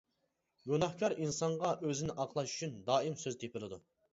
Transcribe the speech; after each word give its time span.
گۇناھكار 0.69 1.13
ئىنسانغا 1.25 1.73
ئۆزىنى 1.89 2.15
ئاقلاش 2.25 2.57
ئۈچۈن 2.57 2.75
دائىم 2.89 3.19
سۆز 3.25 3.39
تېپىلىدۇ. 3.45 3.81